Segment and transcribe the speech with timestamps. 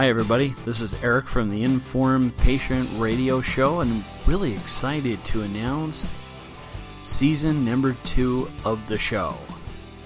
[0.00, 0.54] Hi, everybody.
[0.64, 6.10] This is Erik from the Informed Patient Radio Show, and I'm really excited to announce
[7.04, 9.36] season number two of the show.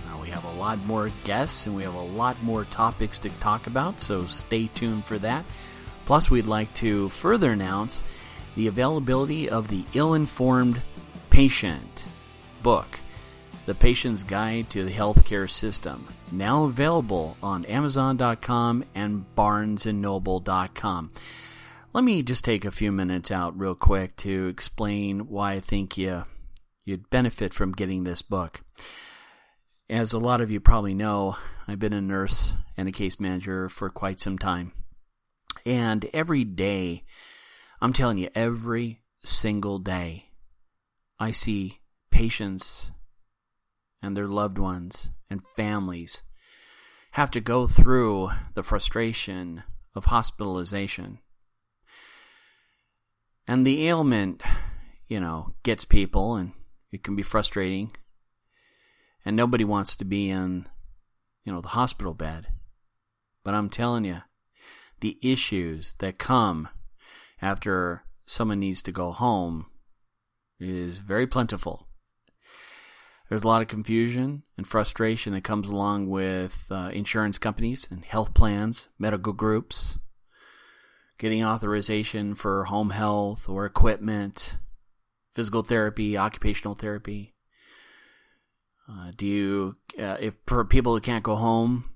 [0.09, 3.29] Now, we have a lot more guests and we have a lot more topics to
[3.39, 5.45] talk about, so stay tuned for that.
[6.07, 8.03] Plus, we'd like to further announce
[8.57, 10.81] the availability of the Ill Informed
[11.31, 12.05] Patient
[12.65, 12.99] book,
[13.67, 21.11] The Patient's Guide to the Healthcare System, now available on Amazon.com and BarnesandNoble.com.
[21.95, 25.97] Let me just take a few minutes out real quick to explain why I think
[25.97, 26.25] you
[26.85, 28.61] you'd benefit from getting this book.
[29.89, 31.37] As a lot of you probably know,
[31.67, 34.73] I've been a nurse and a case manager for quite some time.
[35.65, 37.05] And every day,
[37.81, 40.27] I'm telling you, every single day,
[41.19, 41.79] I see
[42.11, 42.91] patients
[44.05, 46.21] and their loved ones and families
[47.13, 49.63] have to go through the frustration
[49.95, 51.21] of hospitalization.
[53.49, 54.43] And the ailment,
[55.09, 56.53] you know, gets people and
[56.93, 57.93] it can be frustrating.
[59.25, 60.67] And nobody wants to be in,
[61.45, 62.49] you know, the hospital bed.
[63.43, 64.21] But I'm telling you,
[65.01, 66.69] the issues that come
[67.41, 69.67] after someone needs to go home
[70.61, 71.84] is very plentiful.
[73.35, 78.05] There's a lot of confusion and frustration that comes along with uh, insurance companies and
[78.05, 79.99] health plans, medical groups,
[81.19, 84.59] getting authorization for home health or equipment,
[85.33, 87.35] physical therapy, occupational therapy.
[88.89, 91.91] Uh, do you, uh, if for people who can't go home,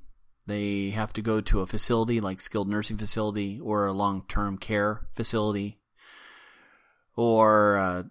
[0.48, 5.06] they have to go to a facility like skilled nursing facility or a long-term care
[5.14, 5.78] facility,
[7.14, 8.02] or uh,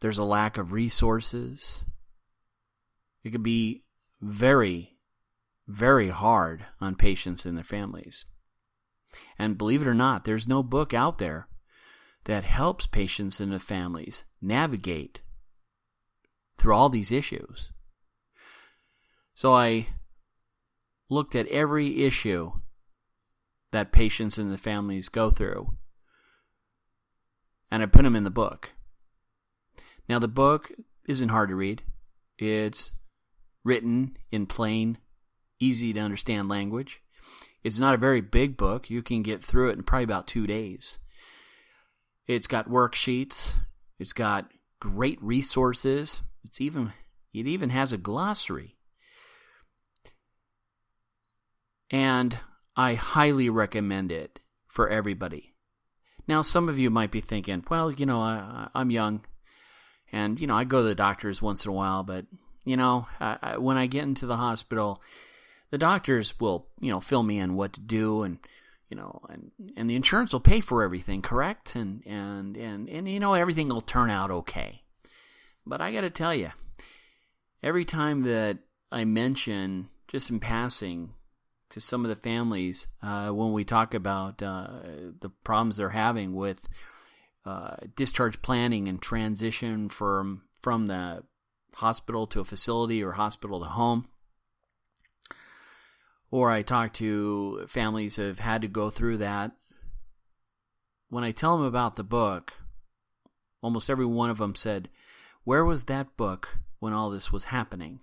[0.00, 1.84] there's a lack of resources.
[3.26, 3.82] It could be
[4.20, 4.98] very,
[5.66, 8.24] very hard on patients and their families.
[9.36, 11.48] And believe it or not, there's no book out there
[12.26, 15.22] that helps patients and their families navigate
[16.56, 17.72] through all these issues.
[19.34, 19.88] So I
[21.08, 22.52] looked at every issue
[23.72, 25.76] that patients and the families go through
[27.72, 28.70] and I put them in the book.
[30.08, 30.70] Now, the book
[31.08, 31.82] isn't hard to read,
[32.38, 32.92] it's
[33.66, 34.96] written in plain,
[35.58, 37.02] easy to understand language.
[37.64, 38.88] It's not a very big book.
[38.88, 40.98] You can get through it in probably about two days.
[42.28, 43.56] It's got worksheets.
[43.98, 44.50] It's got
[44.80, 46.22] great resources.
[46.44, 46.92] It's even
[47.34, 48.76] it even has a glossary.
[51.90, 52.38] And
[52.76, 55.54] I highly recommend it for everybody.
[56.28, 59.24] Now, some of you might be thinking, well, you know, I, am young,
[60.10, 62.26] and you know, I go to the doctors once in a while, but
[62.66, 65.00] you know, I, I, when I get into the hospital,
[65.70, 68.38] the doctors will, you know, fill me in what to do, and
[68.90, 71.76] you know, and and the insurance will pay for everything, correct?
[71.76, 74.82] And and and and you know, everything will turn out okay.
[75.64, 76.50] But I got to tell you,
[77.62, 78.58] every time that
[78.92, 81.14] I mention, just in passing,
[81.70, 84.68] to some of the families uh, when we talk about uh,
[85.20, 86.60] the problems they're having with
[87.44, 91.22] uh, discharge planning and transition from from the
[91.76, 94.08] hospital to a facility or hospital to home.
[96.30, 99.52] Or I talk to families that have had to go through that.
[101.08, 102.54] When I tell them about the book,
[103.62, 104.88] almost every one of them said,
[105.44, 108.00] Where was that book when all this was happening?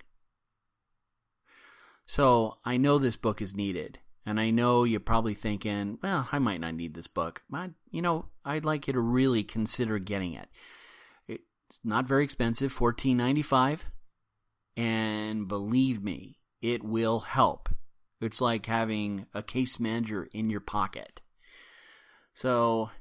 [2.05, 3.99] So I know this book is needed.
[4.25, 7.41] And I know you're probably thinking, well, I might not need this book.
[7.49, 10.47] But, you know, I'd like you to really consider getting it.
[11.73, 13.85] It's not very expensive, fourteen ninety five,
[14.77, 17.67] and believe me, it will help.
[18.21, 21.21] It's like having a case manager in your pocket.
[22.35, 22.91] So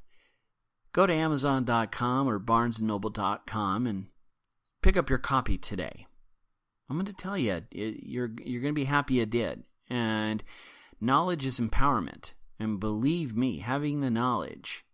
[0.95, 4.07] go to Amazon.com or BarnesandNoble.com and
[4.81, 6.07] pick up your copy today.
[6.89, 9.65] I'm going to tell you, it, you're you're going to be happy you did.
[9.91, 10.43] And
[10.99, 14.87] knowledge is empowerment, and believe me, having the knowledge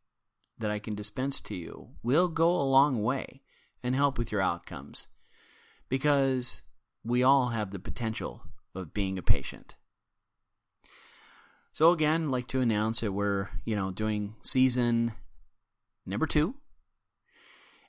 [0.59, 3.43] that I can dispense to you will go a long way
[3.83, 5.07] and help with your outcomes
[5.89, 6.63] because
[7.05, 8.43] we all have the potential
[8.75, 9.77] of being a patient.
[11.73, 15.13] So again, I'd like to announce that we're, you know, doing season
[16.05, 16.55] number 2.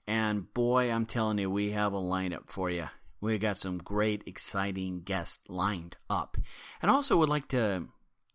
[0.07, 2.87] And boy, I'm telling you, we have a lineup for you.
[3.21, 6.37] We got some great, exciting guests lined up.
[6.81, 7.87] And also would like to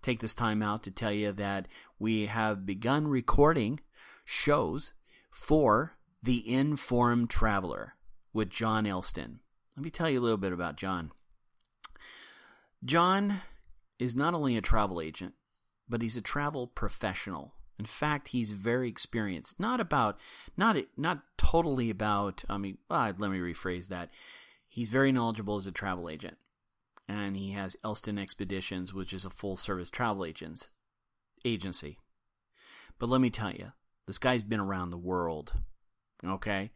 [0.03, 1.67] take this time out to tell you that
[1.99, 3.81] we have begun recording
[4.25, 4.93] shows
[5.31, 7.97] for the Informed Traveler
[8.33, 9.41] with John Elston.
[9.77, 11.13] Let me tell you a little bit about John.
[12.83, 13.43] John
[13.99, 15.35] is not only a travel agent,
[15.87, 17.53] but he's a travel professional.
[17.79, 19.61] In fact, he's very experienced.
[19.61, 20.19] Not about,
[20.57, 22.43] not not totally about.
[22.49, 24.09] I mean, uh, let me rephrase that.
[24.67, 26.39] He's very knowledgeable as a travel agent,
[27.07, 30.69] and he has Elston Expeditions, which is a full service travel agents
[31.45, 31.99] agency.
[32.99, 33.73] But let me tell you,
[34.07, 35.53] this guy's been around the world.
[36.27, 36.71] Okay,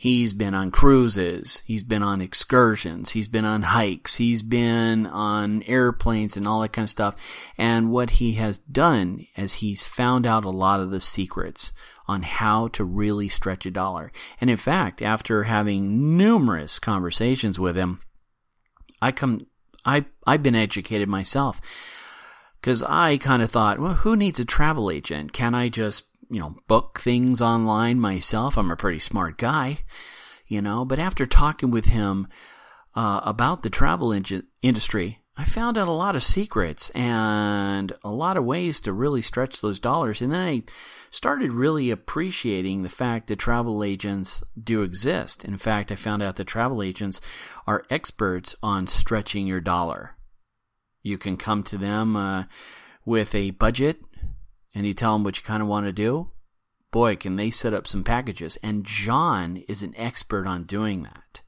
[0.00, 1.62] He's been on cruises.
[1.66, 3.10] He's been on excursions.
[3.10, 4.14] He's been on hikes.
[4.14, 7.16] He's been on airplanes and all that kind of stuff.
[7.58, 11.74] And what he has done is he's found out a lot of the secrets
[12.08, 14.10] on how to really stretch a dollar.
[14.40, 18.00] And in fact, after having numerous conversations with him,
[19.02, 19.48] I come,
[19.84, 21.60] I, I've been educated myself
[22.58, 25.34] because I kind of thought, well, who needs a travel agent?
[25.34, 28.56] Can I just you know, book things online myself.
[28.56, 29.78] I'm a pretty smart guy,
[30.46, 32.28] you know, but after talking with him
[32.94, 38.10] uh, about the travel in- industry, I found out a lot of secrets and a
[38.10, 40.20] lot of ways to really stretch those dollars.
[40.20, 40.62] And then I
[41.10, 45.44] started really appreciating the fact that travel agents do exist.
[45.44, 47.20] In fact, I found out that travel agents
[47.66, 50.16] are experts on stretching your dollar.
[51.02, 52.44] You can come to them uh,
[53.06, 54.02] with a budget
[54.74, 56.30] and you tell them what you kind of want to do,
[56.90, 58.58] boy, can they set up some packages.
[58.62, 61.42] And John is an expert on doing that.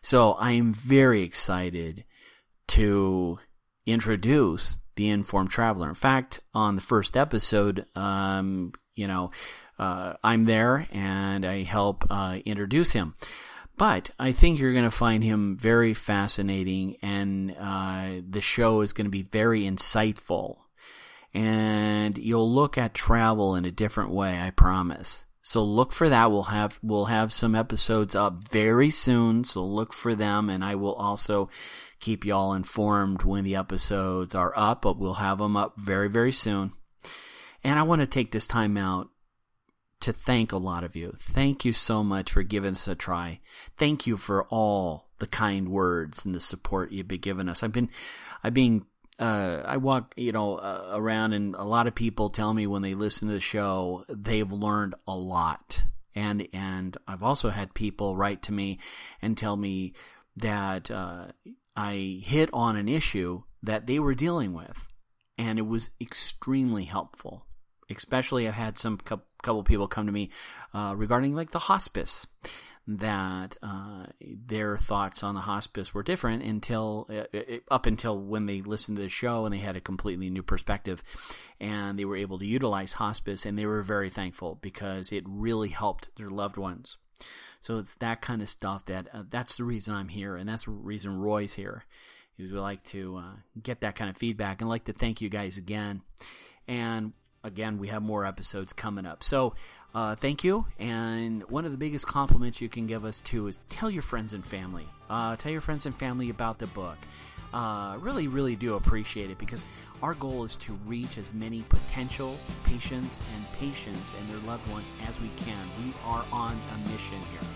[0.00, 2.04] So I am very excited
[2.68, 3.38] to
[3.86, 5.88] introduce the informed traveler.
[5.88, 9.30] In fact, on the first episode, um, you know,
[9.78, 13.14] uh, I'm there and I help uh, introduce him.
[13.76, 18.92] But I think you're going to find him very fascinating, and uh, the show is
[18.92, 20.56] going to be very insightful
[21.34, 25.24] and you'll look at travel in a different way, I promise.
[25.42, 26.30] So look for that.
[26.30, 30.74] We'll have we'll have some episodes up very soon, so look for them and I
[30.74, 31.48] will also
[32.00, 36.32] keep y'all informed when the episodes are up, but we'll have them up very very
[36.32, 36.72] soon.
[37.64, 39.08] And I want to take this time out
[40.00, 41.12] to thank a lot of you.
[41.16, 43.40] Thank you so much for giving us a try.
[43.76, 47.62] Thank you for all the kind words and the support you've been giving us.
[47.62, 47.90] I've been
[48.44, 48.84] I've been
[49.18, 52.82] uh, I walk, you know, uh, around, and a lot of people tell me when
[52.82, 55.82] they listen to the show, they've learned a lot.
[56.14, 58.78] And and I've also had people write to me
[59.20, 59.94] and tell me
[60.36, 61.26] that uh,
[61.76, 64.86] I hit on an issue that they were dealing with,
[65.36, 67.46] and it was extremely helpful.
[67.90, 68.98] Especially, I've had some
[69.42, 70.30] couple people come to me
[70.74, 72.26] uh, regarding like the hospice
[72.86, 78.62] that uh, their thoughts on the hospice were different until uh, up until when they
[78.62, 81.02] listened to the show and they had a completely new perspective
[81.60, 85.68] and they were able to utilize hospice and they were very thankful because it really
[85.68, 86.96] helped their loved ones.
[87.60, 90.64] So it's that kind of stuff that uh, that's the reason i'm here and that's
[90.64, 91.84] the reason roy's here
[92.38, 95.28] is we like to uh, get that kind of feedback and like to thank you
[95.28, 96.02] guys again.
[96.66, 97.12] And
[97.44, 99.54] again we have more episodes coming up so
[99.94, 100.66] uh, thank you.
[100.78, 104.34] And one of the biggest compliments you can give us too is tell your friends
[104.34, 104.86] and family.
[105.08, 106.98] Uh, tell your friends and family about the book.
[107.52, 109.64] Uh, really, really do appreciate it because
[110.02, 114.90] our goal is to reach as many potential patients and patients and their loved ones
[115.08, 115.56] as we can.
[115.82, 117.47] We are on a mission here.